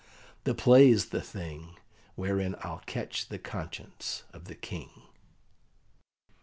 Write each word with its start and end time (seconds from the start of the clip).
"The 0.45 0.55
play's 0.55 1.09
the 1.09 1.21
thing 1.21 1.77
wherein 2.15 2.55
I'll 2.63 2.81
catch 2.87 3.27
the 3.27 3.37
conscience 3.37 4.23
of 4.33 4.45
the 4.45 4.55
King." 4.55 4.89